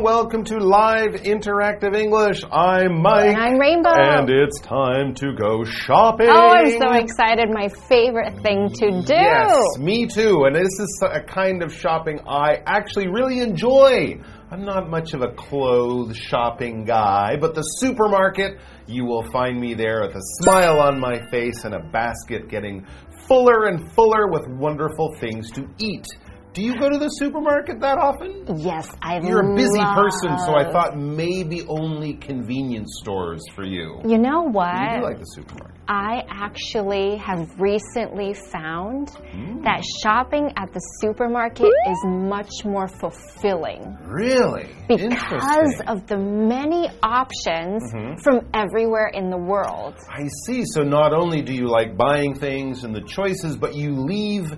[0.00, 0.14] everyone.
[0.14, 2.42] Welcome to Live Interactive English.
[2.50, 3.26] I'm Mike.
[3.26, 3.90] And I'm Rainbow.
[3.90, 6.28] And it's time to go shopping.
[6.30, 7.48] Oh, I'm so excited.
[7.50, 9.14] My favorite thing to do.
[9.14, 10.44] Yes, me too.
[10.44, 14.20] And this is a kind of shopping I actually really enjoy.
[14.50, 19.74] I'm not much of a clothes shopping guy, but the supermarket, you will find me
[19.74, 22.86] there with a smile on my face and a basket getting
[23.28, 26.06] fuller and fuller with wonderful things to eat.
[26.52, 28.58] Do you go to the supermarket that often?
[28.58, 29.94] Yes, I You're a busy love...
[29.96, 34.00] person, so I thought maybe only convenience stores for you.
[34.04, 34.74] You know what?
[34.74, 35.76] You do like the supermarket.
[35.86, 39.62] I actually have recently found Hmm.
[39.62, 44.68] that shopping at the supermarket is much more fulfilling Really?
[44.88, 48.20] because of the many options Mm-hmm.
[48.22, 49.94] from everywhere in the world.
[50.08, 50.64] I see.
[50.64, 54.52] So not only do you like buying things and the choices, but you leave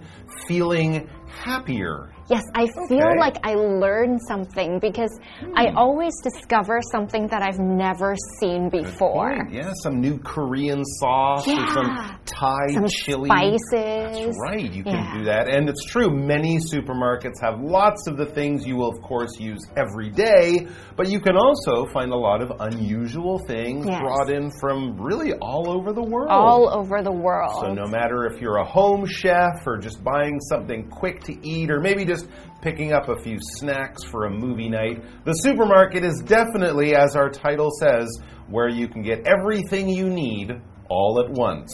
[0.46, 2.12] feeling happier.
[2.28, 3.12] Yes, I feel Okay.
[3.14, 3.18] Hmm.
[3.18, 5.10] like I learned something because
[5.56, 9.48] I always discover something that I've never seen before.
[9.50, 13.28] Yeah, some new Korean sauce or some Thai Some chili.
[13.28, 14.26] spices.
[14.26, 14.72] That's right.
[14.72, 15.18] You can Yeah.
[15.18, 15.48] do that.
[15.48, 19.60] And it's true, many supermarkets have lots of the things you will, of course, use
[19.76, 24.00] every day, but you can also find a lot of unusual things Yes.
[24.00, 26.30] brought in from really all over the world.
[26.30, 27.52] All over the world.
[27.60, 31.70] So, no matter if you're a home chef or just buying something quick to eat
[31.70, 32.26] or maybe just
[32.60, 37.30] picking up a few snacks for a movie night, the supermarket is definitely, as our
[37.30, 38.08] title says,
[38.48, 40.52] where you can get everything you need
[40.88, 41.72] all at once.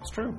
[0.00, 0.34] It's true.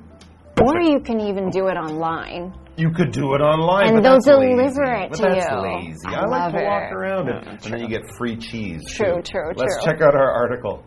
[0.62, 2.54] Or you can even do it online.
[2.76, 5.58] You could do it online, And they'll deliver it but to that's you.
[5.62, 6.08] lazy.
[6.08, 6.94] I I, like to walk it.
[6.96, 8.82] around it, Mm, and then you get free cheese.
[8.96, 9.32] True, too.
[9.32, 9.86] true, Let's true.
[9.94, 10.84] check out our article.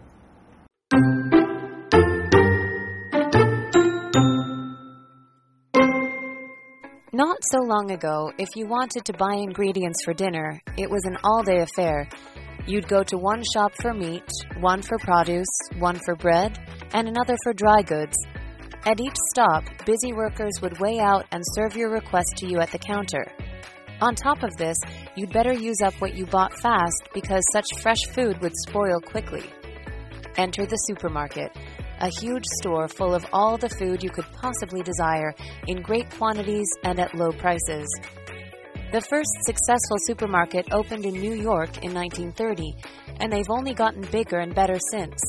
[7.17, 11.17] Not so long ago, if you wanted to buy ingredients for dinner, it was an
[11.25, 12.07] all day affair.
[12.67, 16.59] You'd go to one shop for meat, one for produce, one for bread,
[16.93, 18.15] and another for dry goods.
[18.85, 22.71] At each stop, busy workers would weigh out and serve your request to you at
[22.71, 23.25] the counter.
[24.03, 24.77] On top of this,
[25.15, 29.49] you'd better use up what you bought fast because such fresh food would spoil quickly.
[30.37, 31.51] Enter the supermarket,
[32.01, 35.35] a huge store full of all the food you could possibly desire
[35.67, 37.89] in great quantities and at low prices.
[38.93, 42.75] The first successful supermarket opened in New York in 1930,
[43.21, 45.21] and they've only gotten bigger and better since.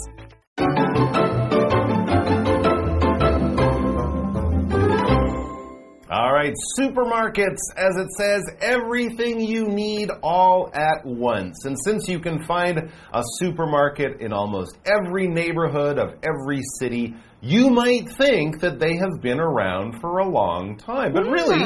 [6.37, 11.65] Right, supermarkets, as it says, everything you need all at once.
[11.65, 17.69] And since you can find a supermarket in almost every neighborhood of every city, you
[17.69, 21.13] might think that they have been around for a long time.
[21.13, 21.63] But really,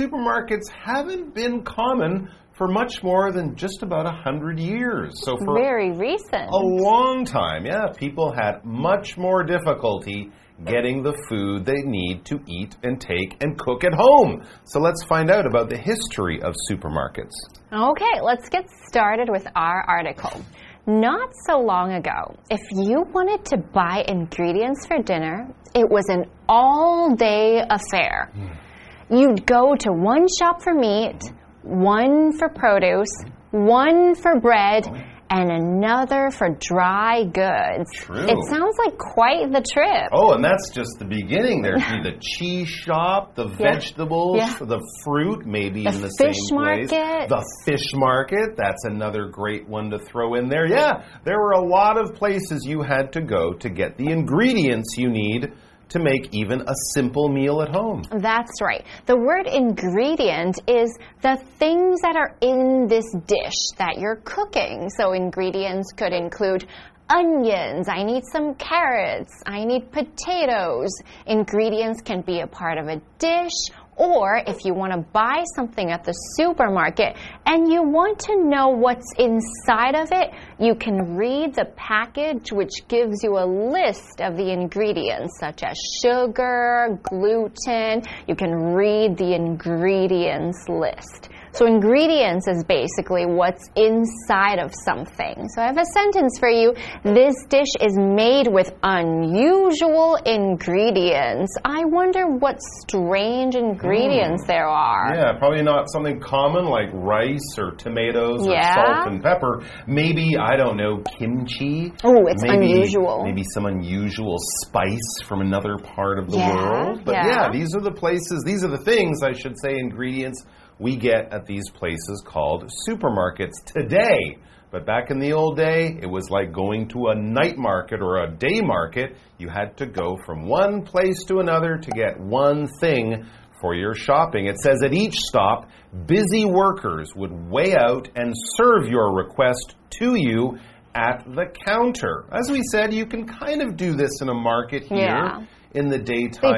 [0.00, 5.12] supermarkets haven't been common for much more than just about a hundred years.
[5.24, 6.50] So for Very recent.
[6.50, 10.30] a long time, yeah, people had much more difficulty
[10.64, 14.44] getting the food they need to eat and take and cook at home.
[14.64, 17.32] So let's find out about the history of supermarkets.
[17.72, 20.42] Okay, let's get started with our article.
[20.86, 26.24] Not so long ago, if you wanted to buy ingredients for dinner, it was an
[26.48, 28.30] all day affair.
[28.34, 29.16] Hmm.
[29.16, 31.20] You'd go to one shop for meat,
[31.62, 33.12] one for produce,
[33.50, 35.09] one for bread, oh.
[35.30, 37.88] And another for dry goods.
[37.94, 38.24] True.
[38.26, 40.08] It sounds like quite the trip.
[40.12, 41.62] Oh, and that's just the beginning.
[41.62, 43.56] There'd be the cheese shop, the Yeah.
[43.72, 44.54] vegetables, Yeah.
[44.60, 46.90] the fruit, maybe The in the fish same place.
[46.90, 47.28] market.
[47.28, 50.66] The fish market, that's another great one to throw in there.
[50.66, 54.96] Yeah, there were a lot of places you had to go to get the ingredients
[54.98, 55.52] you need
[55.90, 58.02] to make even a simple meal at home.
[58.10, 58.84] That's right.
[59.06, 64.88] The word ingredient is the things that are in this dish that you're cooking.
[64.90, 66.66] So ingredients could include
[67.10, 70.90] onions, I need some carrots, I need potatoes.
[71.26, 73.52] Ingredients can be a part of a dish
[74.00, 78.68] or if you want to buy something at the supermarket and you want to know
[78.68, 84.38] what's inside of it, you can read the package, which gives you a list of
[84.38, 88.02] the ingredients, such as sugar, gluten.
[88.26, 91.28] You can read the ingredients list.
[91.52, 95.48] So ingredients is basically what's inside of something.
[95.54, 96.74] So I have a sentence for you.
[97.02, 101.56] This dish is made with unusual ingredients.
[101.64, 104.48] I wonder what strange ingredients hmm.
[104.48, 105.14] there are.
[105.14, 109.62] Yeah, probably not something common like rice or tomatoes or salt and pepper.
[109.86, 111.92] Maybe, I don't know, kimchi.
[112.04, 113.24] Oh, it's maybe, unusual.
[113.24, 117.04] Maybe some unusual spice from another part of the Yeah, world.
[117.04, 117.26] But yeah.
[117.26, 120.44] yeah, these are the places, these are the things, I should say, ingredients
[120.80, 124.38] we get at these places called supermarkets today.
[124.72, 128.22] But back in the old day, it was like going to a night market or
[128.22, 129.16] a day market.
[129.38, 133.26] You had to go from one place to another to get one thing
[133.60, 134.46] for your shopping.
[134.46, 135.68] It says at each stop,
[136.06, 140.56] busy workers would weigh out and serve your request to you
[140.94, 142.24] at the counter.
[142.32, 145.44] As we said, you can kind of do this in a market here Yeah.
[145.74, 146.54] in the daytime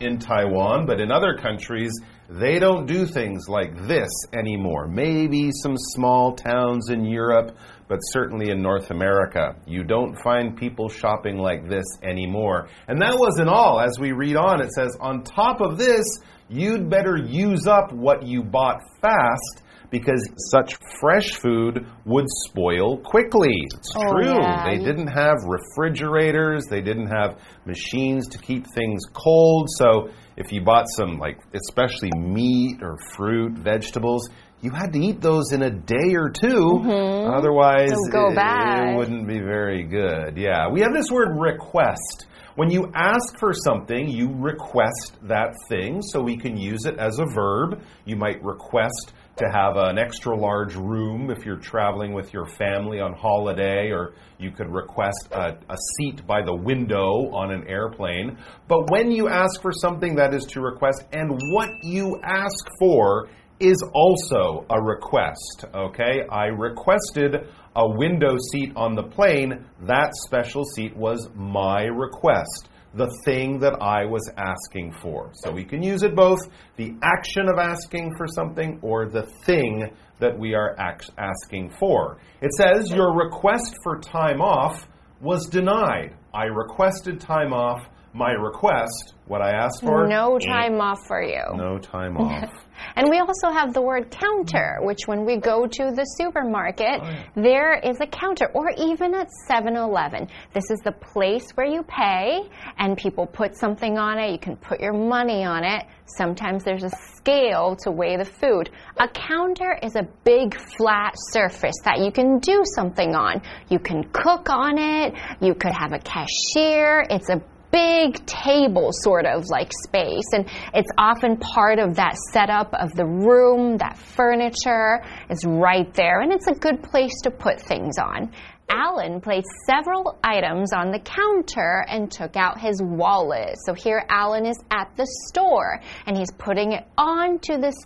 [0.00, 1.92] in Taiwan, but in other countries,
[2.28, 4.88] they don't do things like this anymore.
[4.88, 7.56] Maybe some small towns in Europe,
[7.88, 12.68] but certainly in North America, you don't find people shopping like this anymore.
[12.88, 13.80] And that wasn't all.
[13.80, 16.04] As we read on, it says, on top of this,
[16.48, 19.62] you'd better use up what you bought fast.
[19.98, 23.54] Because such fresh food would spoil quickly.
[23.74, 24.24] It's Oh, true.
[24.26, 24.68] yeah.
[24.68, 29.68] They didn't have refrigerators, they didn't have machines to keep things cold.
[29.78, 34.28] So if you bought some, like, especially meat or fruit, vegetables,
[34.60, 37.30] you had to eat those in a day or 2 mm-hmm.
[37.34, 40.36] Otherwise, They'll go it- it wouldn't be very good.
[40.36, 40.68] Yeah.
[40.70, 42.26] We have this word request.
[42.56, 47.18] When you ask for something, you request that thing, so we can use it as
[47.18, 47.82] a verb.
[48.06, 53.00] You might request to have an extra large room if you're traveling with your family
[53.00, 58.38] on holiday, or you could request a, a seat by the window on an airplane.
[58.66, 63.28] But when you ask for something, that is to request, and what you ask for
[63.60, 66.22] is also a request, okay?
[66.30, 69.64] I requested a window seat on the plane.
[69.82, 75.30] That special seat was my request, the thing that I was asking for.
[75.34, 76.40] So we can use it both
[76.76, 82.18] the action of asking for something or the thing that we are asking for.
[82.40, 84.86] It says, Your request for time off
[85.20, 86.14] was denied.
[86.32, 87.86] I requested time off.
[88.16, 91.42] My request, what I asked for, No time off for you.
[91.54, 92.50] no time off.
[92.94, 97.14] And we also have the word counter, which when we go to the supermarket, Oh,
[97.34, 100.28] there is a counter, or even at 7 Eleven.
[100.54, 102.40] This is the place where you pay,
[102.78, 104.32] and people put something on it.
[104.32, 105.84] You can put your money on it.
[106.06, 108.70] Sometimes there's a scale to weigh the food.
[108.98, 113.42] A counter is a big flat surface that you can do something on.
[113.68, 117.04] You can cook on it, you could have a cashier.
[117.10, 120.24] It's a big table sort of like space.
[120.32, 126.20] And it's often part of that setup of the room that furniture is right there.
[126.20, 128.30] And it's a good place to put things on
[128.68, 133.56] Alan placed several items on the counter and took out his wallet.
[133.64, 137.76] So here Alan is at the store and he's putting it onto this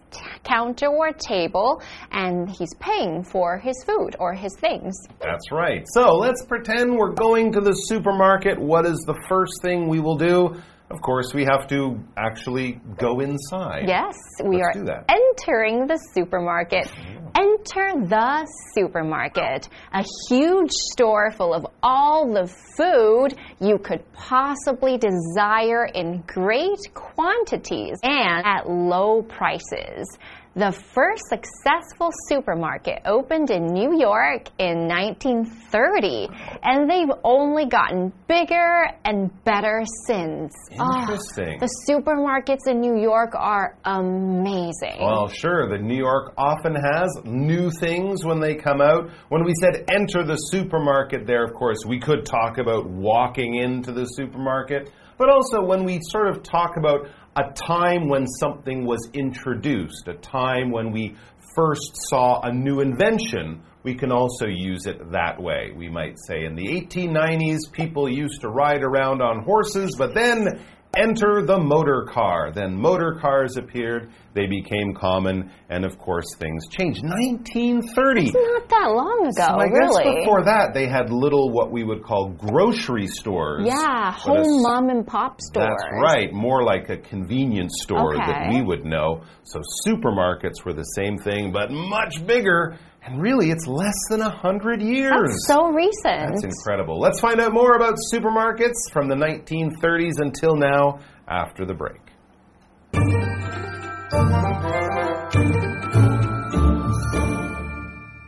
[0.43, 4.95] counter or table and he's paying for his food or his things.
[5.21, 5.87] That's right.
[5.95, 8.59] So let's pretend we're going to the supermarket.
[8.59, 10.57] What is the first thing we will do?
[10.91, 13.85] Of course, we have to actually go inside.
[13.87, 16.91] Yes, we Let's are entering the supermarket.
[17.37, 25.85] Enter the supermarket, a huge store full of all the food you could possibly desire
[25.85, 30.09] in great quantities and at low prices.
[30.57, 36.29] The first successful supermarket opened in New York in 1930,
[36.65, 40.53] and they've only gotten bigger and better since.
[40.77, 41.61] Ah, Interesting.
[41.61, 44.99] the supermarkets in New York are amazing.
[45.01, 45.69] Well, sure.
[45.69, 49.09] The New York often has new things when they come out.
[49.29, 53.93] When we said enter the supermarket, there, of course, we could talk about walking into
[53.93, 57.07] the supermarket, but also when we sort of talk about
[57.37, 61.17] a time when something was introduced, a time when we
[61.55, 63.63] first saw a new invention.
[63.83, 65.73] We can also use it that way.
[65.75, 70.61] We might say in the 1890s, people used to ride around on horses, but then
[70.97, 72.51] enter the motor car.
[72.53, 77.03] Then motor cars appeared, they became common, and of course things changed.
[77.05, 78.27] 1930.
[78.27, 81.85] It's Not that long ago, So I guess before that they had little what we
[81.85, 83.67] would call grocery stores.
[83.67, 85.69] yeah, But a home mom and pop stores.
[85.79, 89.23] That's right, more like a convenience store that we would know.
[89.45, 92.77] So supermarkets were the same thing, but much bigger.
[93.03, 95.11] And really, it's less than 100 years.
[95.11, 96.35] That's so recent.
[96.35, 97.01] That's incredible.
[97.01, 101.97] Let's find out more about supermarkets from the 1930s until now after the break.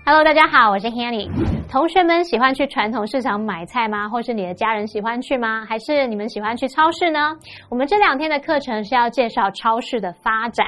[0.07, 1.62] Hello，大家好，我是 Hanny。
[1.73, 4.07] 同学们喜欢去传统市场买菜吗？
[4.07, 5.65] 或是你的家人喜欢去吗？
[5.65, 7.35] 还是你们喜欢去超市呢？
[7.71, 10.67] 我们这两天的课程是要介绍超市的发展。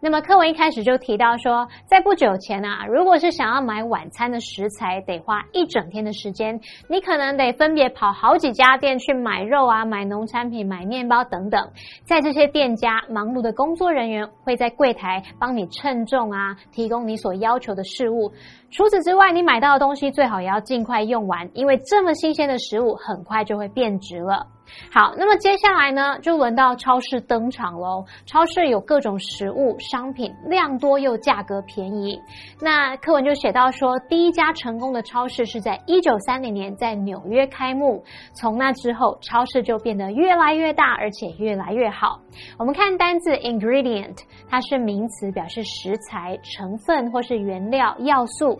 [0.00, 6.58] 那么课文一开始就提到说，在不久前啊，如果是想要买晚餐的食材，得花一整天的时间，
[6.88, 11.70] 你可能得分别跑好几家店去买肉啊、买农产品、买面包等等。
[12.06, 18.32] 在这些店家，忙碌的工作人员会在柜台帮你称重啊，提供你所要求的事物。
[18.76, 24.46] 除此之外，你买到的东西最好也要尽快用完，因为这么新鲜的食物很快就会变质了。
[24.90, 28.04] 好，那么接下来呢，就轮到超市登场喽。
[28.24, 32.20] 超市有各种食物商品，量多又价格便宜。
[32.60, 38.02] 那课文就写到说，第一家成功的超市是在一九三零年在纽约开幕。
[38.34, 42.20] 从那之后，超市就变得越来越大，而且越来越好。
[42.58, 44.16] 我们看单字 ingredient，
[44.48, 48.58] 它是名词，表示食材、成分或是原料、要素。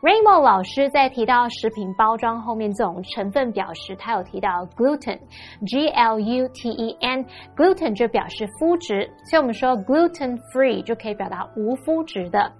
[0.00, 5.18] Rainbow 老师在提到食品包装后面这种成分表时，他有提到 gluten
[5.62, 12.52] gluten，gluten 就表示麸质，所以我们说 gluten free 就可以表达无麸质的。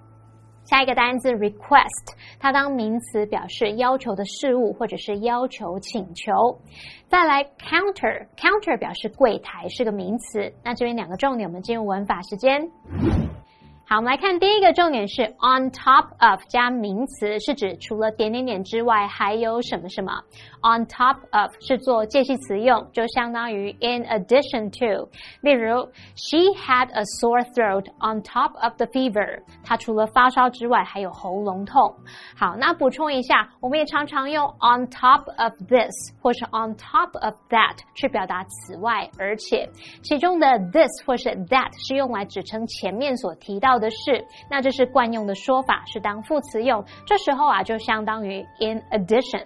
[0.65, 6.59] 下一个单字 request，它当名词表示要求的事物或者是要求请求。
[7.07, 10.53] 再来 counter，counter 表示柜台是个名词。
[10.63, 12.69] 那这边两个重点，我们进入文法时间。
[13.83, 20.11] 好，我们来看第一个重点是 on top of 加名词，是指除了点点点之外还有什么什么。
[20.61, 25.09] On top of 是做介系词用，就相当于 in addition to。
[25.41, 29.41] 例如，She had a sore throat on top of the fever。
[29.63, 31.95] 她除了发烧之外还有喉咙痛。
[32.37, 39.67] 好，那补充一下，我们也常常用 on top of this 或是 on top of that 去表达此外，而且
[40.03, 43.79] 其中的 this 或是 that 是用来指称前面所提到。
[43.79, 46.83] 的事，那这是惯用的说法，是当副词用。
[47.05, 49.45] 这时候啊，就相当于 in addition。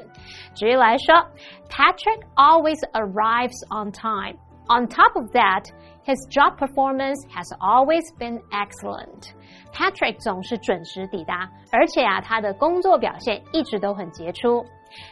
[0.56, 1.27] 举例来 说，
[1.69, 4.37] Patrick always arrives on time.
[4.69, 5.65] On top of that,
[6.05, 9.33] his job performance has always been excellent.
[9.73, 14.65] Patrick 总是准时抵达，而且啊，他的工作表现一直都很杰出。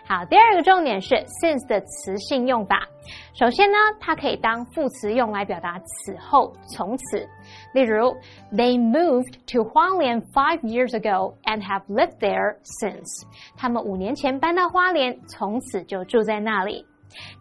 [0.06, 2.88] 好，第二个重点是 since 的词性用法。
[3.34, 7.28] 首先呢，它可以当副词用来表达此后、从此。
[7.74, 8.16] 例如
[8.52, 13.26] ，They moved to Hualien five years ago and have lived there since。
[13.58, 16.86] 他们五年前搬到花莲，从此就住在那里。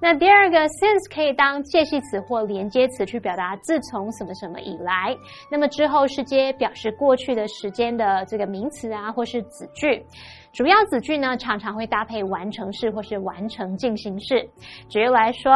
[0.00, 5.16] 那第二个 since 可以当介系词或连接词去表达自从什么什么以来。
[5.49, 10.04] 那么之后是接表示过去的时间的这个名词啊，或是子句。
[10.52, 14.49] 主要子句呢，常常会搭配完成式或是完成进行式。
[14.88, 15.52] 举例来说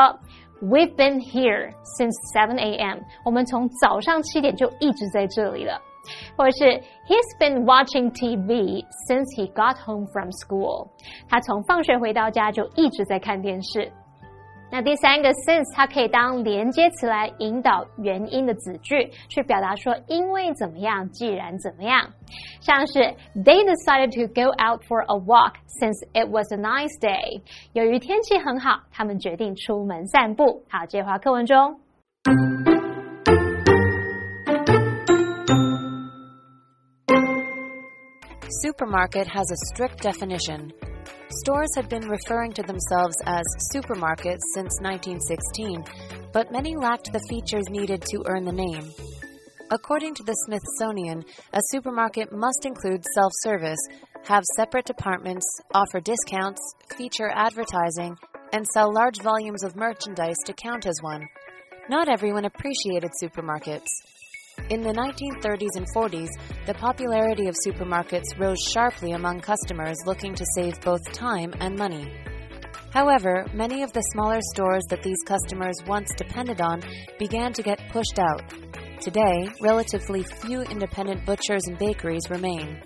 [0.63, 2.99] ，We've been here since 7:00 a.m.
[3.25, 5.81] 我们从早上七点就一直在这里了。
[6.37, 6.65] 或者是
[7.09, 10.89] He's been watching TV since he got home from school。
[11.29, 13.91] 他从放学回到家就一直在看电视。
[14.71, 22.11] 那第三个 since 它可以当连接词来引导原因的子句，去表达说因为怎么样，既然怎么样。
[22.61, 22.99] 像是
[23.37, 27.41] They decided to go out for a walk since it was a nice day。
[27.73, 30.65] 由于天气很好，他们决定出门散步。
[30.69, 31.81] 好，接话课文中。
[38.63, 40.73] Supermarket has a strict definition.
[41.31, 45.85] Stores had been referring to themselves as supermarkets since 1916,
[46.33, 48.91] but many lacked the features needed to earn the name.
[49.71, 53.79] According to the Smithsonian, a supermarket must include self service,
[54.25, 56.61] have separate departments, offer discounts,
[56.97, 58.17] feature advertising,
[58.53, 61.27] and sell large volumes of merchandise to count as one.
[61.89, 63.89] Not everyone appreciated supermarkets.
[64.71, 66.31] In the 1930s and 40s,
[66.67, 72.11] the popularity of supermarkets rose sharply among customers looking to save both time and money.
[72.91, 76.81] However, many of the smaller stores that these customers once depended on
[77.19, 78.43] began to get pushed out.
[79.01, 82.81] Today, relatively few independent butchers and bakeries remain.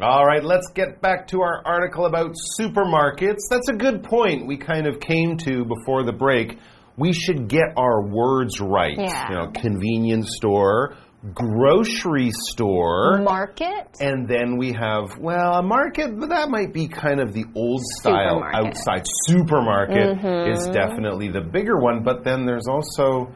[0.00, 3.48] All right, let's get back to our article about supermarkets.
[3.50, 6.56] That's a good point we kind of came to before the break.
[6.96, 8.96] We should get our words right.
[8.96, 9.28] Yeah.
[9.28, 10.94] You know, convenience store,
[11.34, 13.96] grocery store, Market?
[13.98, 17.82] and then we have, well, a market, but that might be kind of the old
[17.98, 18.66] style Supermarket.
[18.66, 20.52] outside supermarket mm-hmm.
[20.52, 23.32] is definitely the bigger one, but then there's also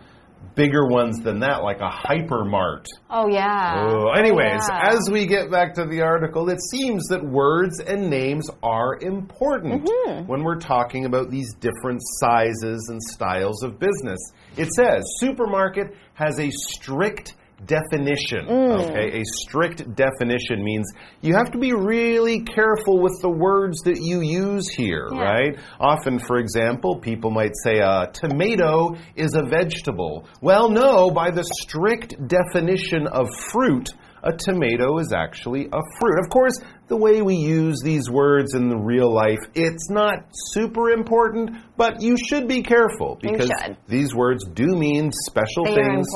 [0.54, 2.84] bigger ones than that, like a hypermart.
[3.10, 3.86] Oh, yeah.
[3.88, 4.90] Oh, anyways, yeah.
[4.92, 9.84] as we get back to the article, it seems that words and names are important
[9.88, 10.26] Mm-hmm.
[10.26, 14.18] when we're talking about these different sizes and styles of business.
[14.56, 17.34] It says supermarket has a strict
[17.66, 18.46] definition.
[18.46, 18.90] Mm.
[18.90, 20.86] Okay, a strict definition means
[21.20, 25.20] you have to be really careful with the words that you use here, Yeah.
[25.22, 25.58] right?
[25.80, 30.26] Often, for example, people might say a tomato is a vegetable.
[30.40, 33.90] Well, no, by the strict definition of fruit,
[34.22, 36.18] a tomato is actually a fruit.
[36.22, 36.54] Of course,
[36.88, 42.00] the way we use these words in the real life, it's not super important, but
[42.00, 43.50] you should be careful because
[43.88, 46.06] these words do mean special They things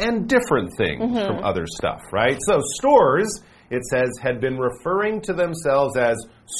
[0.00, 1.26] and different things Mm-hmm.
[1.26, 2.38] from other stuff, right?
[2.48, 6.16] So stores, it says, had been referring to themselves as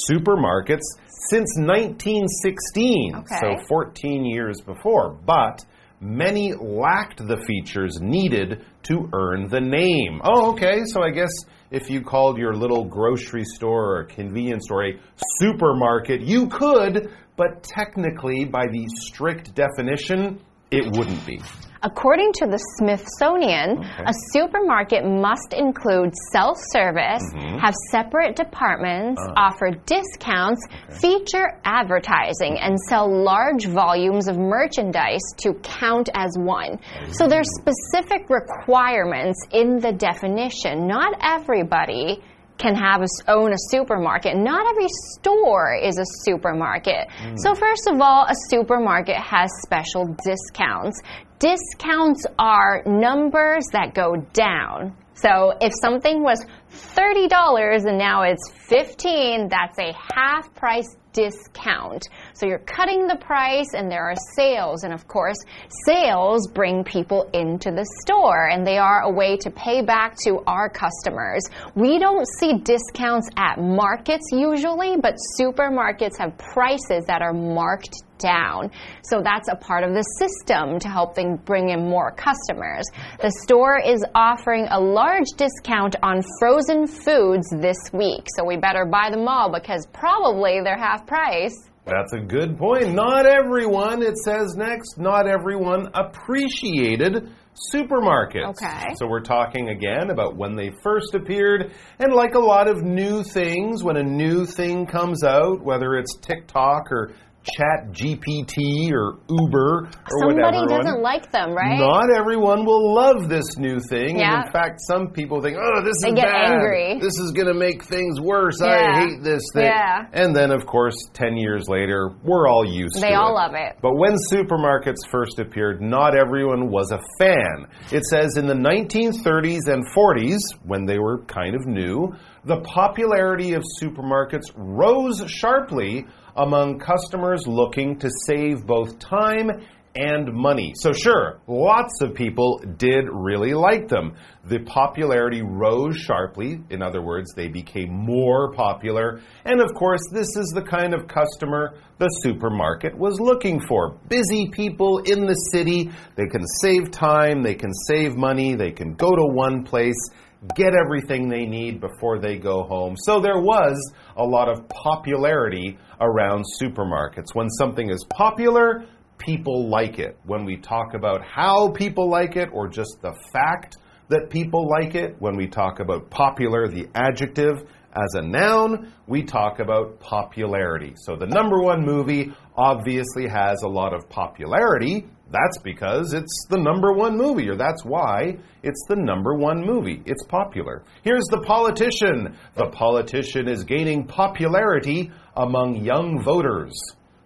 [0.09, 0.81] supermarkets
[1.29, 3.35] since 1916, Okay.
[3.41, 5.63] so 14 years before, but
[6.03, 10.21] many lacked the features needed to earn the name.
[10.23, 11.31] Oh, okay, so I guess
[11.71, 14.99] if you called your little grocery store or convenience store a
[15.39, 20.39] supermarket, you could, but technically, by the strict definition,
[20.73, 21.39] it wouldn't be.
[21.85, 27.57] According to the Smithsonian, a supermarket must include self service, Mm-hmm.
[27.59, 29.33] have separate departments, Uh.
[29.35, 30.65] offer discounts,
[31.01, 36.79] feature advertising, and sell large volumes of merchandise to count as one.
[37.11, 40.87] So there's specific requirements in the definition.
[40.87, 42.21] Not everybody
[42.57, 44.37] can have a, own a supermarket.
[44.37, 47.07] Not every store is a supermarket.
[47.21, 47.37] Mm.
[47.37, 51.01] So first of all, a supermarket has special discounts.
[51.39, 54.95] Discounts are numbers that go down.
[55.15, 62.07] So if something was $30 and now it's 15, that's a half price discount.
[62.33, 65.37] So you're cutting the price and there are sales and of course
[65.85, 70.39] sales bring people into the store and they are a way to pay back to
[70.47, 71.43] our customers.
[71.75, 78.71] We don't see discounts at markets usually, but supermarkets have prices that are marked down.
[79.03, 82.85] So that's a part of the system to help them bring in more customers.
[83.21, 88.25] The store is offering a large discount on frozen foods this week.
[88.35, 91.53] So we better buy them all because probably they're half price.
[91.85, 92.93] That's a good point.
[92.93, 97.29] Not everyone, it says next, not everyone appreciated
[97.73, 98.61] supermarkets.
[98.61, 98.95] Okay.
[98.95, 103.21] So we're talking again about when they first appeared, and like a lot of new
[103.21, 107.11] things, when a new thing comes out, whether it's TikTok or
[107.43, 110.67] Chat GPT or Uber or Somebody whatever.
[110.83, 111.77] doesn't like them, right?
[111.77, 114.17] Not everyone will love this new thing.
[114.17, 114.35] Yeah.
[114.37, 116.51] And in fact, some people think, oh, this They is get bad.
[116.53, 116.99] angry.
[117.01, 118.61] This is going to make things worse.
[118.61, 119.65] I hate this thing.
[119.65, 120.05] Yeah.
[120.13, 123.15] And then, of course, 10 years later, we're all used to They it.
[123.15, 123.75] all love it.
[123.81, 127.67] But when supermarkets first appeared, not everyone was a fan.
[127.91, 132.13] It says in the 1930s and 40s, when they were kind of new,
[132.45, 139.51] the popularity of supermarkets rose sharply among customers looking to save both time
[139.95, 140.73] and money.
[140.75, 144.15] So, sure, lots of people did really like them.
[144.45, 146.61] The popularity rose sharply.
[146.69, 149.21] In other words, they became more popular.
[149.45, 153.99] And of course, this is the kind of customer the supermarket was looking for.
[154.09, 155.91] Busy people in the city.
[156.15, 160.09] They can save time, they can save money, they can go to one place
[160.55, 162.95] get everything they need before they go home.
[162.97, 163.77] So there was
[164.17, 167.33] a lot of popularity around supermarkets.
[167.33, 168.85] When something is popular,
[169.17, 170.17] people like it.
[170.25, 173.77] When we talk about how people like it or just the fact
[174.09, 179.23] that people like it, when we talk about popular, the adjective, as a noun, we
[179.23, 180.93] talk about popularity.
[180.95, 185.05] So the number one movie obviously has a lot of popularity.
[185.29, 190.01] That's because it's the number one movie, or that's why it's the number one movie.
[190.05, 190.83] It's popular.
[191.03, 192.35] Here's the politician.
[192.55, 196.73] The politician is gaining popularity among young voters.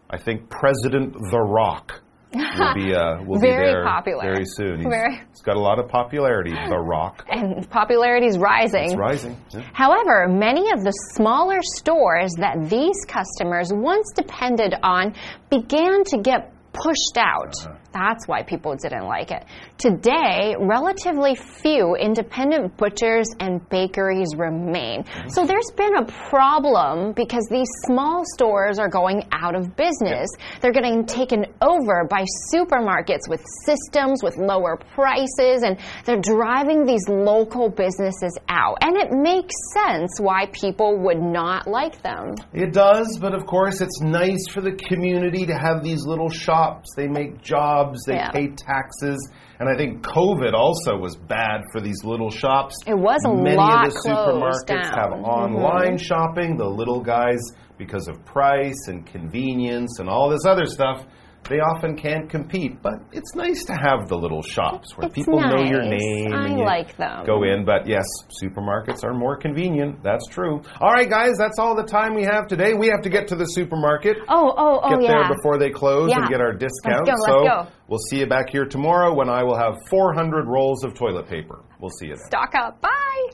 [0.09, 2.01] I think President The Rock
[2.33, 4.21] will be, uh, will Very be there popular.
[4.23, 4.77] very soon.
[4.79, 7.25] He's, Very- he's got a lot of popularity, The Rock.
[7.31, 8.85] And popularity is rising.
[8.85, 9.37] It's rising.
[9.51, 9.61] Yeah.
[9.73, 15.13] However, many of the smaller stores that these customers once depended on
[15.49, 17.53] began to get pushed out.
[17.97, 19.43] That's why people didn't like it.
[19.79, 25.01] Today, relatively few independent butchers and bakeries remain.
[25.03, 25.29] Mm-hmm.
[25.29, 30.29] So there's been a problem because these small stores are going out of business.
[30.61, 37.09] They're getting taken over by supermarkets with systems with lower prices and they're driving these
[37.09, 38.77] local businesses out.
[38.81, 42.35] And it makes sense why people would not like them.
[42.53, 46.93] It does, but of course, it's nice for the community to have these little shops.
[46.95, 48.31] They make jobs jobs, they Yeah.
[48.31, 52.75] pay taxes, and I think COVID also was bad for these little shops.
[52.85, 55.23] It was a Many lot of the supermarkets have down.
[55.23, 55.55] Mm-hmm.
[55.55, 56.57] online shopping.
[56.57, 57.39] The little guys,
[57.77, 61.05] because of price and convenience and all this other stuff,
[61.49, 62.81] they often can't compete.
[62.81, 66.47] But it's nice to have the little shops where It's people know your name I
[66.47, 67.25] and you like them.
[67.25, 67.63] go in.
[67.65, 68.03] But yes,
[68.43, 70.03] supermarkets are more convenient.
[70.03, 70.61] That's true.
[70.81, 72.73] All right, guys, that's all the time we have today.
[72.73, 74.17] We have to get to the supermarket.
[74.27, 75.11] Oh, oh, oh, Get yeah.
[75.27, 77.05] there before they close and get our discount.
[77.05, 77.67] go, let's so go.
[77.87, 81.63] we'll see you back here tomorrow when I will have 400 rolls of toilet paper.
[81.79, 82.25] We'll see you then.
[82.27, 82.81] Stock up.
[82.81, 83.29] Bye.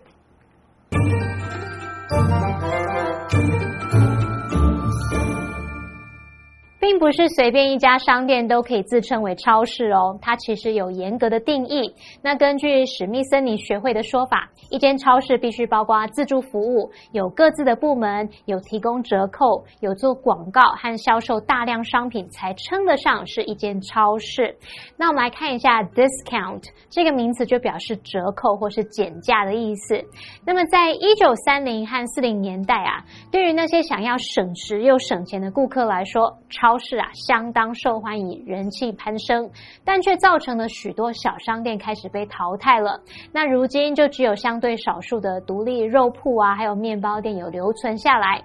[7.03, 11.93] 不是随便一家商店都可以自称为超市哦，它其实有严格的定义。
[12.21, 24.55] 那根据史密森尼学会的说法，一间超市必须包括自助服务，有各自的部门，有提供折扣，有做广告和销售大量商品，才称得上是一间超市。
[24.95, 30.01] 那我们来看一下 discount 这个名词，就表示折扣或是减价的意思。
[30.45, 39.49] 那么在一九三零和四零年代啊，对于那些想要省时又省钱的顾客来说，超市啊相当受欢迎，人气攀升，
[39.83, 42.99] 但却造成了许多小商店开始被淘汰了。
[43.31, 48.41] 那如今就只有相对少数的独立肉铺啊，还有面包店有留存下来。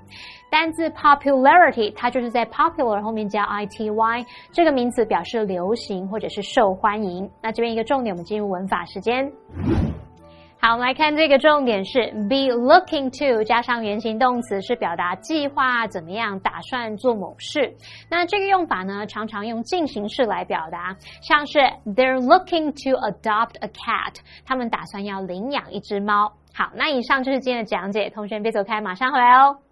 [0.50, 7.30] 单字 popularity，它就是在 popular 后面加 ity 这个名词，表示流行或者是受欢迎。
[7.42, 9.30] 那这边一个重点，我们进入文法时间。
[10.60, 17.76] 好，我们来看这个重点是 be looking to 加上原形动词，是表达计划怎么样，打算做某事。
[18.10, 26.32] 那这个用法呢，常常用进行式来表达，像是 they're looking to adopt a cat，他们打算要领养一只猫。
[26.52, 29.67] 好，那以上就是今天的讲解，同学别走开，马上回来哦。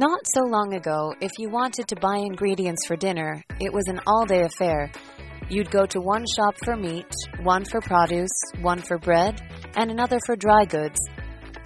[0.00, 4.00] Not so long ago, if you wanted to buy ingredients for dinner, it was an
[4.06, 4.90] all day affair.
[5.50, 8.30] You'd go to one shop for meat, one for produce,
[8.62, 9.42] one for bread,
[9.76, 10.98] and another for dry goods.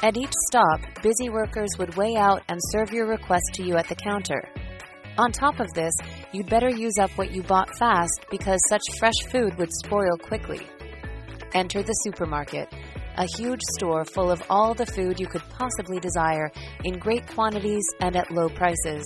[0.03, 3.87] At each stop, busy workers would weigh out and serve your request to you at
[3.87, 4.43] the counter.
[5.17, 5.95] On top of this,
[6.33, 10.67] you'd better use up what you bought fast because such fresh food would spoil quickly.
[11.55, 12.69] Enter the supermarket,
[13.17, 16.51] a huge store full of all the food you could possibly desire
[16.85, 19.05] in great quantities and at low prices.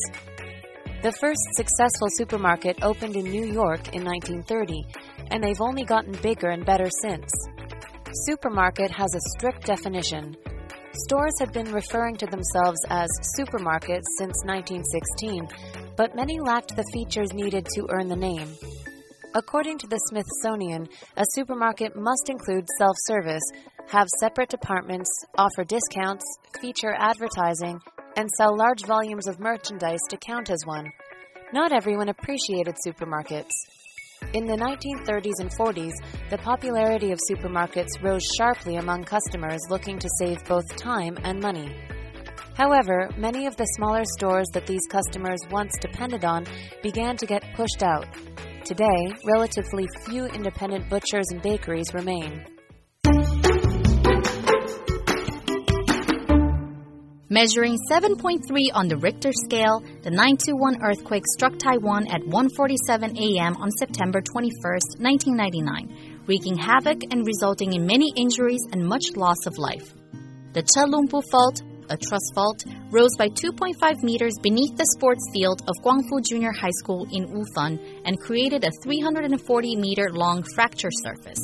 [1.02, 4.84] The first successful supermarket opened in New York in 1930,
[5.30, 7.30] and they've only gotten bigger and better since.
[8.26, 10.36] Supermarket has a strict definition.
[11.06, 15.46] Stores have been referring to themselves as supermarkets since 1916,
[15.96, 18.48] but many lacked the features needed to earn the name.
[19.34, 23.42] According to the Smithsonian, a supermarket must include self service,
[23.88, 26.24] have separate departments, offer discounts,
[26.60, 27.78] feature advertising,
[28.16, 30.90] and sell large volumes of merchandise to count as one.
[31.52, 33.50] Not everyone appreciated supermarkets.
[34.32, 35.92] In the 1930s and 40s,
[36.30, 41.74] the popularity of supermarkets rose sharply among customers looking to save both time and money.
[42.54, 46.46] However, many of the smaller stores that these customers once depended on
[46.82, 48.06] began to get pushed out.
[48.68, 52.44] Today, relatively few independent butchers and bakeries remain.
[57.30, 58.40] Measuring 7.3
[58.74, 63.56] on the Richter scale, the 921 earthquake struck Taiwan at 1:47 a.m.
[63.56, 64.52] on September 21,
[65.00, 69.94] 1999, wreaking havoc and resulting in many injuries and much loss of life.
[70.52, 75.74] The Chelungpu Fault, a thrust fault, rose by 2.5 meters beneath the sports field of
[75.84, 81.40] Guangfu Junior High School in Wufeng and created a 340 meter long fracture surface.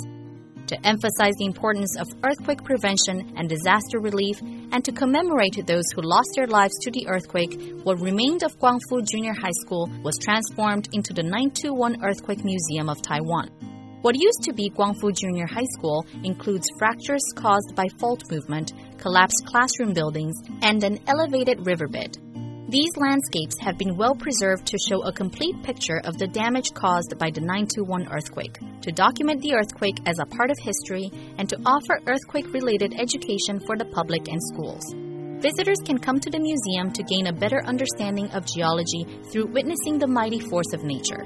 [0.69, 4.41] To emphasize the importance of earthquake prevention and disaster relief,
[4.73, 9.07] and to commemorate those who lost their lives to the earthquake, what remained of Guangfu
[9.07, 13.74] Junior High School was transformed into the 921 Earthquake Museum of Taiwan.
[14.05, 19.47] What used to be Guangfu Junior High School includes fractures caused by fault movement, collapsed
[19.47, 22.19] classroom buildings, and an elevated riverbed.
[22.69, 27.17] These landscapes have been well preserved to show a complete picture of the damage caused
[27.19, 31.59] by the 921 earthquake, to document the earthquake as a part of history, and to
[31.65, 34.85] offer earthquake related education for the public and schools.
[35.41, 39.99] Visitors can come to the museum to gain a better understanding of geology through witnessing
[39.99, 41.25] the mighty force of nature.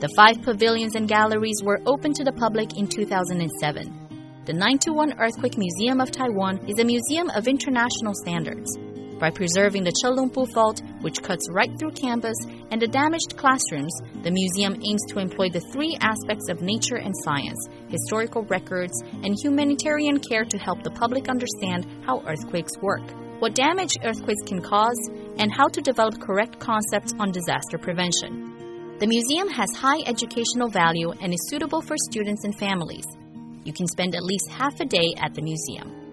[0.00, 4.42] The five pavilions and galleries were open to the public in 2007.
[4.44, 8.76] The 921 Earthquake Museum of Taiwan is a museum of international standards.
[9.20, 12.34] By preserving the Chelungpu Fault, which cuts right through campus,
[12.72, 17.14] and the damaged classrooms, the museum aims to employ the three aspects of nature and
[17.22, 23.54] science historical records and humanitarian care to help the public understand how earthquakes work, what
[23.54, 24.98] damage earthquakes can cause,
[25.38, 28.53] and how to develop correct concepts on disaster prevention.
[29.00, 33.04] The museum has high educational value and is suitable for students and families.
[33.64, 36.03] You can spend at least half a day at the museum.